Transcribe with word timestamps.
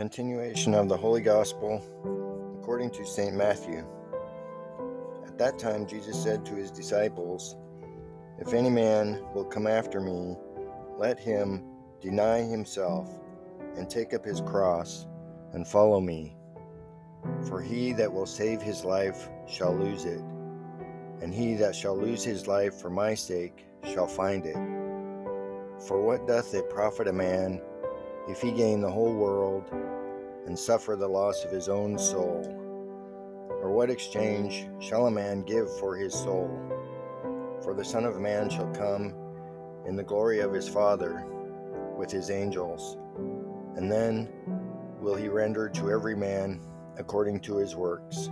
Continuation 0.00 0.72
of 0.72 0.88
the 0.88 0.96
Holy 0.96 1.20
Gospel 1.20 1.84
according 2.58 2.88
to 2.92 3.04
St. 3.04 3.36
Matthew. 3.36 3.86
At 5.26 5.36
that 5.36 5.58
time, 5.58 5.86
Jesus 5.86 6.22
said 6.22 6.42
to 6.46 6.54
his 6.54 6.70
disciples, 6.70 7.54
If 8.38 8.54
any 8.54 8.70
man 8.70 9.22
will 9.34 9.44
come 9.44 9.66
after 9.66 10.00
me, 10.00 10.38
let 10.96 11.20
him 11.20 11.62
deny 12.00 12.40
himself 12.40 13.10
and 13.76 13.90
take 13.90 14.14
up 14.14 14.24
his 14.24 14.40
cross 14.40 15.06
and 15.52 15.68
follow 15.68 16.00
me. 16.00 16.34
For 17.46 17.60
he 17.60 17.92
that 17.92 18.10
will 18.10 18.24
save 18.24 18.62
his 18.62 18.86
life 18.86 19.28
shall 19.46 19.76
lose 19.76 20.06
it, 20.06 20.22
and 21.20 21.34
he 21.34 21.56
that 21.56 21.76
shall 21.76 21.94
lose 21.94 22.24
his 22.24 22.46
life 22.46 22.72
for 22.80 22.88
my 22.88 23.14
sake 23.14 23.66
shall 23.84 24.06
find 24.06 24.46
it. 24.46 24.56
For 25.86 26.00
what 26.00 26.26
doth 26.26 26.54
it 26.54 26.70
profit 26.70 27.06
a 27.06 27.12
man 27.12 27.60
if 28.30 28.40
he 28.40 28.52
gain 28.52 28.80
the 28.80 28.90
whole 28.90 29.12
world 29.12 29.64
and 30.46 30.56
suffer 30.56 30.94
the 30.94 31.08
loss 31.08 31.44
of 31.44 31.50
his 31.50 31.68
own 31.68 31.98
soul? 31.98 32.44
Or 33.60 33.72
what 33.72 33.90
exchange 33.90 34.68
shall 34.78 35.06
a 35.06 35.10
man 35.10 35.42
give 35.42 35.68
for 35.78 35.96
his 35.96 36.14
soul? 36.14 36.48
For 37.62 37.74
the 37.74 37.84
Son 37.84 38.04
of 38.04 38.20
Man 38.20 38.48
shall 38.48 38.72
come 38.72 39.14
in 39.84 39.96
the 39.96 40.04
glory 40.04 40.40
of 40.40 40.52
his 40.52 40.68
Father 40.68 41.26
with 41.98 42.10
his 42.10 42.30
angels, 42.30 42.96
and 43.76 43.90
then 43.90 44.28
will 45.00 45.16
he 45.16 45.28
render 45.28 45.68
to 45.68 45.90
every 45.90 46.16
man 46.16 46.60
according 46.98 47.40
to 47.40 47.56
his 47.56 47.74
works. 47.74 48.30